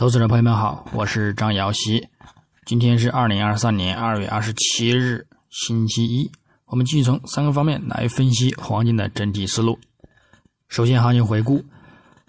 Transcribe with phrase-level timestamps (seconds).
[0.00, 2.08] 投资者朋友们好，我是张瑶希。
[2.64, 6.32] 今天是二零二三年二月二十七日，星期一。
[6.64, 9.78] 我们继续从三个方面来分析黄金的整体思路。
[10.68, 11.62] 首先，行情回顾：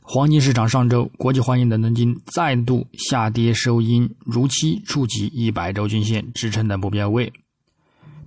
[0.02, 7.31] 黄金市场上周，国际黄金伦敦金再度下跌收阴，如期触及一百周均线支撑的目标位。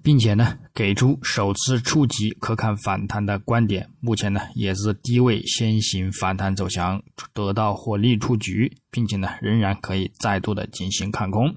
[0.05, 3.89] 并且呢，给出首次触及可看反弹的观点。
[4.00, 11.57] 目前呢，也是低位先行反弹走强，得到获利出局，并且呢，仍然可以再度的进行看空。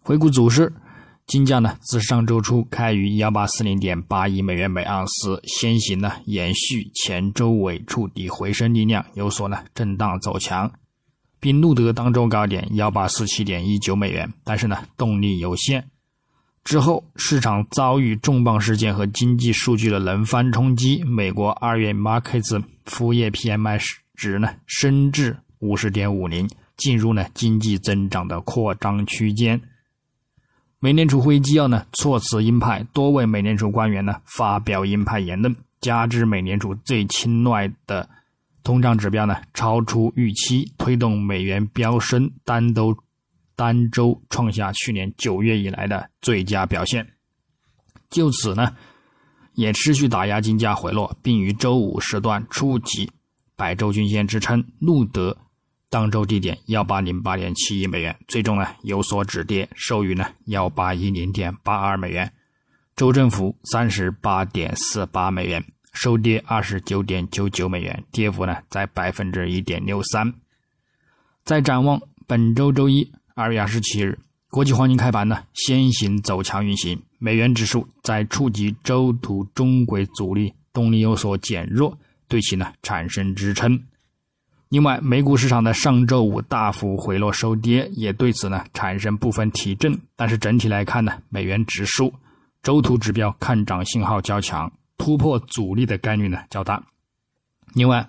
[0.00, 0.72] 回顾走势，
[1.26, 10.72] 金价呢，自上周初开于幺八四零点八一美元每盎司，先行呢，延续前周尾触底回升力量，有所呢震荡走强，
[11.38, 15.91] 并录得当周高点幺八四七点一九美元，但是呢，动力有限。
[16.64, 21.02] 之后，市场遭遇重磅事件和经济数据的轮番冲击。
[21.04, 23.80] 美国二月 Markets 服务业 PMI
[24.14, 29.60] 值呢升至五十点五零，进入呢经济增长的扩张区间。
[30.78, 38.08] 美联储会议纪要呢措辞鹰派，多位美联储官员呢发表鹰派言论，加之美联储最青睐的
[38.62, 42.96] 通胀指标呢超出预期，推动美元飙升，单都。
[43.62, 47.06] 单周创下去年九月以来的最佳表现，
[48.10, 48.74] 就此呢，
[49.54, 53.08] 也持续打压金价回落，并于周五时段触及
[53.54, 55.36] 百周均线支撑，录得
[55.88, 62.32] 当周低点幺八零八点七亿美元，最终呢有所止跌，收于呢幺八一零点八二美元，
[62.96, 70.34] 周振幅三十八点四八美元，收跌二十九点九九美元，跌幅呢在百分之一点六三。
[71.44, 73.08] 再展望本周周一。
[73.34, 74.18] 二月二十七日，
[74.50, 81.96] 国际黄金开盘呢，先行走强运行，美元指数在触及周图中轨阻力，动力有所减弱，
[82.28, 83.82] 对其呢产生支撑。
[84.68, 89.98] 另外，美股市场的上周五大幅回落收跌，也对此呢产生部分提振。
[90.14, 92.12] 但是整体来看呢，美元指数
[92.62, 96.82] 周图指标看涨信号较强，突破阻力的概率呢较大。
[97.74, 98.06] 另外，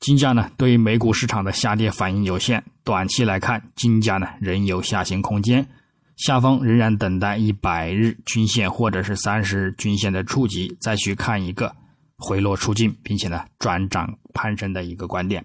[0.00, 5.68] 金价呢，对于美股市场的下跌反应有限，短期来看，金价呢仍有下行空间，
[6.16, 11.70] 下方仍然等待一百日均线或者是三十日均线的触及，再去看一个
[12.16, 15.44] 回落出尽，并且呢转涨攀升的一个观点。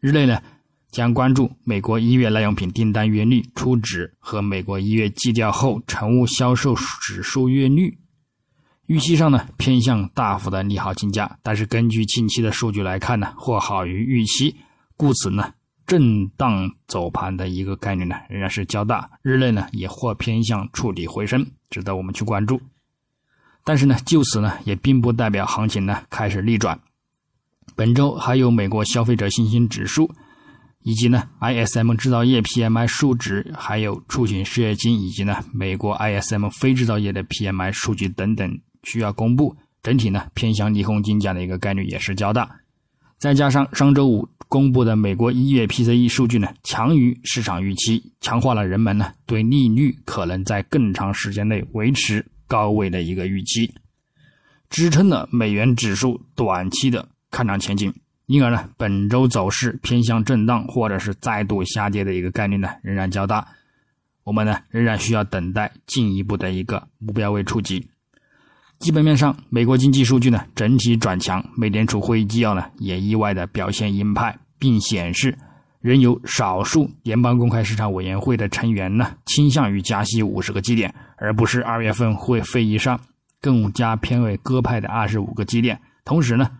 [0.00, 0.38] 日内呢
[0.90, 7.98] 将关注美国一月耐用品订单月率初值和美国一月季调后成物销售指数月率。
[8.88, 14.56] 预期上呢偏向大幅的利好金价，但是根据近期的数据来看呢，或好于预期，
[14.96, 15.52] 故此呢
[15.86, 22.58] 震荡走盘的一个概率呢仍然是较大，日内呢也或偏向触底回升，值得我们去关注。
[23.62, 26.80] 但是呢就此呢也并不代表行情呢开始逆转。
[27.76, 30.10] 本周还有美国消费者信心指数，
[30.80, 38.58] 以及呢 ISM 制造业 PMI 数值，还有出勤失业金，以及呢美国 ISM 非制造业的 PMI 数据等等。
[38.88, 42.50] 需要公布，整体呢偏向利空金价的一个概率也是较大，
[43.18, 53.70] 再加上上周五公布的美国一月 PCE 数据呢强于市场预期，强化了人们呢对利率可能在更长时间内维持高位的一个预期，
[54.70, 57.92] 支撑了美元指数短期的看涨前景，
[58.24, 63.46] 因而呢本周走势偏向震荡或者是再度下跌的一个概率呢仍然较大，
[64.24, 67.86] 我们呢仍然需要等待进一步的一个目标位触及。
[68.88, 75.36] 基本面上，美国经济数据呢整体转强，美联储会议纪要呢也意外的表现鹰派，并显示
[75.82, 82.98] 仍有少数联邦公开市场委员会的成员呢倾向于加息五十个基点，而不是二月份会会议上
[83.42, 85.78] 更加偏为鸽派的二十五个基点。
[86.06, 86.50] 同时呢，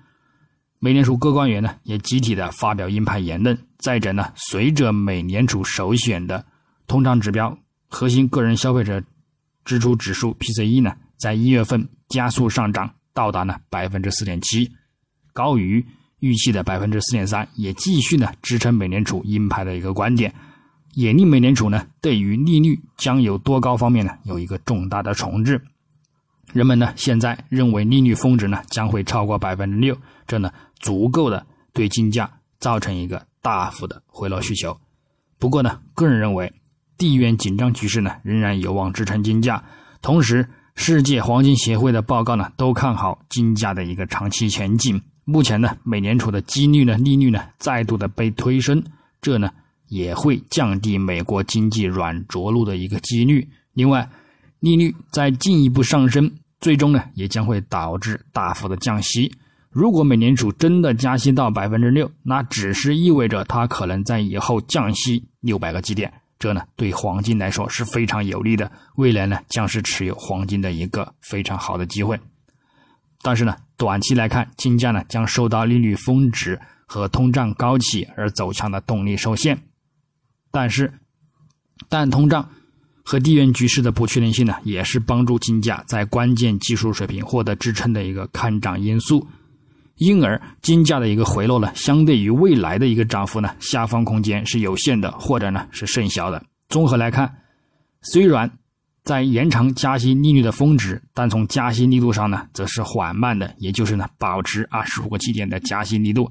[0.80, 3.56] 美联储各官员呢也集体的发表鹰派言论。
[3.78, 6.44] 再者呢，随着美联储首选的
[6.86, 7.56] 通胀指标
[7.88, 9.02] 核心个人消费者
[9.64, 10.94] 支出指数 PCE 呢。
[11.18, 14.70] 在一月份加速上涨，到达呢百分之四点七，
[15.32, 15.84] 高于
[16.20, 20.32] 预期的百分之四点三，也继续呢支撑美联储鹰派的一个观点，
[20.94, 25.60] 也令美联储呢对于利率将有多高方面呢有一个重大的重置。
[26.52, 32.30] 人们呢现在认为利率峰值呢将会超过百分之六，这呢足够的对金价
[32.60, 34.78] 造成一个大幅的回落需求。
[35.38, 36.52] 不过呢，个人认为
[36.96, 39.64] 地缘紧张局势呢仍然有望支撑金价，
[40.00, 40.48] 同时。
[40.80, 44.98] 世界黄金协会的报告呢，都看好金价的一个长期前景。
[45.24, 48.80] 目前呢，美联储的几率呢，利率呢，再度的被推升，
[49.20, 49.50] 这呢
[49.88, 53.46] 也会降低美国经济软着陆的一个几率。
[53.72, 54.08] 另外，
[54.60, 56.30] 利率再进一步上升，
[56.60, 59.30] 最终呢，也将会导致大幅的降息。
[59.70, 72.18] 如果美联储真的加息到百分之六，那只是意味着它可能在以后降息六百个基点，这呢对黄金来说是非常有利的，未来呢将是持有黄金的一个非常好的机会。
[73.20, 79.58] 但是呢，短期来看，金价呢将受到利率峰值和通胀高企而走强的动力受限。
[80.52, 80.92] 但是，
[81.88, 82.48] 但通胀
[83.02, 89.26] 和地缘局势的不确定性呢，也是帮助金价在关键技术水平获得支撑的一个看涨因素。
[89.98, 96.42] 因而，金价的一个回落呢，相对于未来的一个涨幅呢，下方空间是有限的，或者呢是甚小的。
[96.68, 97.32] 综合来看，
[98.02, 98.50] 虽然。
[99.04, 106.30] 在延长加息利率的峰值，但从加息力度上呢，则是缓慢的，也就是呢，保持二十五个基点的加息力度。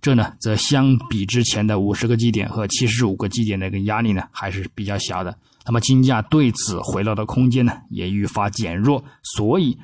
[0.00, 5.36] 这呢，则相比之前的五十个基点和七十五个基点的一个压力呢，还是比较小的。
[5.66, 9.02] 那么金价对此回落的空间呢，也愈发减弱。
[9.24, 9.76] 所以，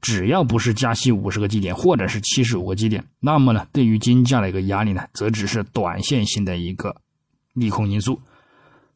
[0.00, 6.94] 只要不是加息五十个基点或者是七十五个基点，那么呢，对于金价的一个压力呢，则只是短线性的一个
[7.54, 8.20] 利空因素。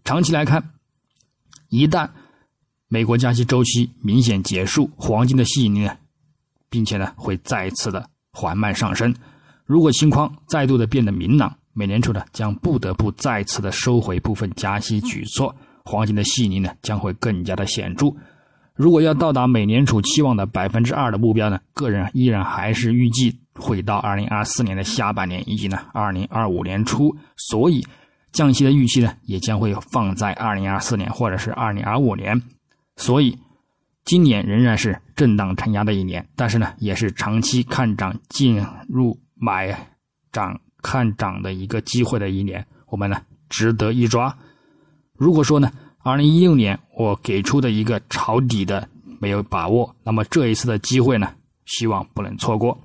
[0.05, 0.71] 长期来看，
[1.69, 2.09] 一旦
[2.89, 5.97] 美国加息周期明显结束，黄金的吸引力呢，
[6.69, 9.15] 并且呢会再次的缓慢上升。
[9.65, 15.55] 如果情况再度的变得明朗，美联储呢将不得不再次的收回部分加息举措，
[15.85, 18.15] 黄金的吸引力呢将会更加的显著。
[18.83, 27.87] 如果要到达美联储期望的百分之二的目标呢，个人依然还是预计会到二零二四年的下半年以及呢二零二五年初，所以
[28.33, 32.43] 降息的预期呢也将会放在二零二四年或者是二零二五年。
[32.97, 33.39] 所以，
[34.05, 39.79] 今年仍然是震荡承压的一年，但是呢，也是长期看涨进入买
[40.33, 44.37] 涨看涨的一个机会的一年，我们呢值得一抓。
[45.17, 45.71] 如果说呢，
[46.05, 48.89] 二零一六年我给出的一个抄底的
[49.21, 51.33] 没有把握，那么这一次的机会呢，
[51.65, 52.77] 希望不能错过。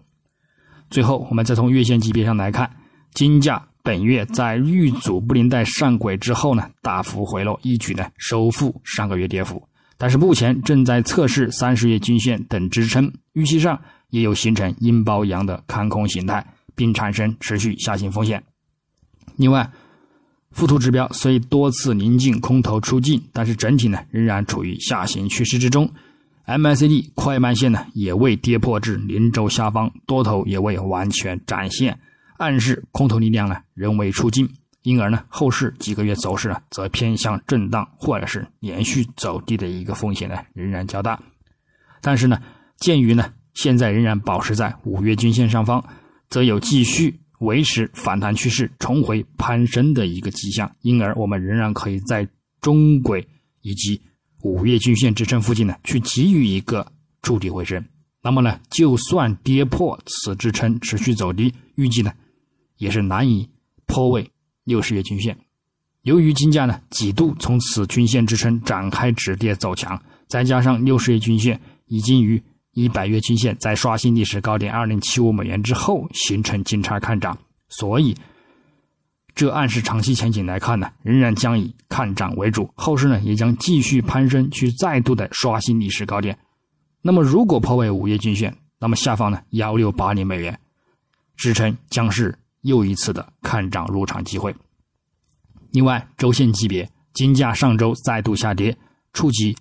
[0.89, 2.69] 最后，我们再从月线级别上来看，
[3.13, 9.67] 金价本月在遇阻布林带上轨之后呢，大幅回落，一举呢收复上个月跌幅。
[9.97, 13.81] 但是目前正在测试三十月均线等支撑，预期上
[14.11, 18.43] 也有形成阴包阳的看空形态，并产生持续下行风险。
[19.37, 19.67] 另外，
[20.57, 25.87] 附图指标虽多次临近空头出尽，但是整体呢仍然处于下行趋势之中。
[26.47, 31.99] MACD 快慢线呢也未跌破至零轴下方，多头也未完全展现，
[32.39, 34.49] 暗示空头力量呢仍未出尽。
[34.81, 41.19] 因而呢，后市几个月走势呢，则偏向震荡或者是连续走低的一个风险呢，仍然较大。
[42.01, 42.41] 但是呢，
[42.79, 45.85] 鉴于呢现在仍然保持在五月均线上方，
[46.31, 50.71] 则有继续维持反弹趋势、重回攀升的一个迹象。
[50.81, 52.27] 因而，我们仍然可以在
[52.61, 53.27] 中轨
[53.61, 54.01] 以及
[54.41, 56.91] 五月均线支撑附近呢，去给予一个
[57.21, 57.83] 筑底回升。
[58.21, 62.11] 那么呢，就算跌破此支撑，持续走低，预计呢
[62.77, 63.49] 也是难以
[63.85, 64.29] 破位。
[64.63, 65.37] 六十月均线，
[66.01, 69.97] 由于金价呢几度从此均线支撑展开止跌走强，
[70.27, 72.43] 再加上六十月均线已经于
[72.77, 77.35] 一百月均线在刷新历史高点二零七五美元之后形成金叉看涨，
[77.69, 78.15] 所以
[79.33, 86.37] 这暗示长期前景来看呢，仍然将以看涨为主，后市呢也将继续攀升，去再度的刷新历史高点。
[87.01, 90.59] 那么如果破位五月均线，那么下方呢幺六八零美元
[91.35, 92.37] 支撑将是。
[92.63, 94.53] 又一次的看涨入场机会。
[95.71, 98.75] 另外，周线级别，金价上周再度下跌，
[99.13, 99.55] 触及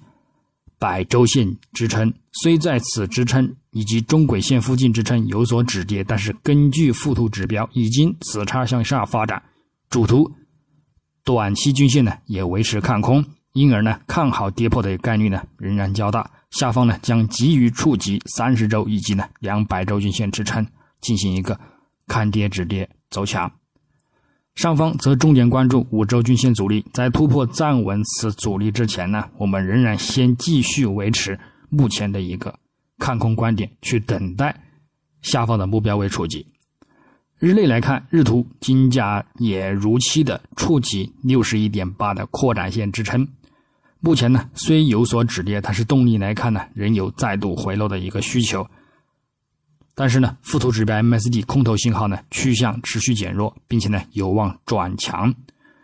[0.78, 2.12] 百周线支撑。
[2.32, 9.42] 虽在此支撑以及中轨线附近支撑有所止跌，但是根据附图指标，已经死叉向下发展。
[9.88, 10.30] 主图
[11.24, 16.30] 短期均线呢也维持看空，因而呢看好跌破的概率呢仍然较大。
[16.50, 20.66] 下方呢将急于触及三十周以及呢两百周均线支撑，
[21.00, 21.58] 进行一个
[22.06, 22.88] 看跌止跌。
[23.08, 23.50] 走强，
[24.56, 32.58] 上方则重点关注五周均线阻力，在突破站稳此阻力之前呢，我们仍然先继续维持目前的一个
[32.98, 34.58] 看空观点，去等待
[35.20, 36.46] 下方的目标位触及。
[37.38, 43.28] 日内来看，日图金价也如期的触及六十一点八的扩展线支撑，
[44.00, 48.66] 目前呢虽有所止跌，但是动力来看呢，仍有再度回落的一个需求。
[49.98, 55.34] 但是呢，附图指标 M S D 空头信号呢趋向持续减弱，并且呢有望转强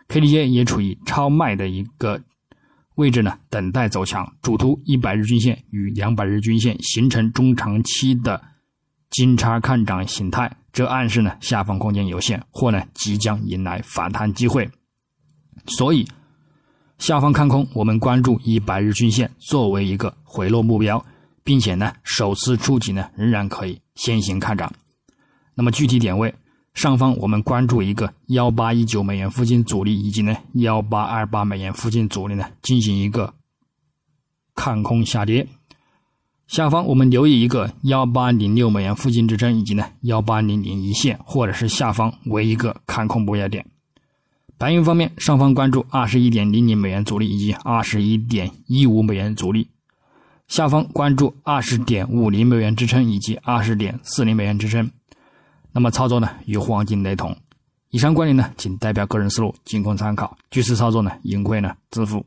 [0.08, 2.20] ，KDJ 也处于超卖的一个
[2.96, 4.30] 位置呢，等待走强。
[4.42, 8.38] 主图一百日均线与两百日均线形成中长期的
[9.08, 14.70] 金叉看涨形态，这暗示呢下方空间有限，或呢即将迎来反弹机会。
[15.64, 16.06] 所以
[16.98, 21.02] 下方看空，我们关注一百日均线作为一个回落目标。
[21.44, 24.72] 并且呢，首次触及呢，仍然可以先行看涨。
[25.54, 26.34] 那么具体点位，
[26.74, 33.34] 上方我们关注一个幺八一九美元附近阻力，以及呢幺八二八美元附近阻力呢，进行一个
[34.54, 35.46] 看空下跌。
[36.46, 43.64] 下方我们留意一个幺八零六美元附近支撑，以及呢幺八零零一线，或者是下方为一个看空不压点。
[44.58, 49.68] 白银方面，上方关注二十一点零零美元阻力以及二十一点一五美元阻力，
[50.52, 54.90] 下方关注二十点五零美元支撑以及二十点四零美元支撑。
[55.72, 57.34] 那么操作呢与黄金雷同。
[57.88, 60.36] 以上观点呢仅代表个人思路，仅供参考。
[60.50, 62.26] 据此操作呢盈亏呢自负。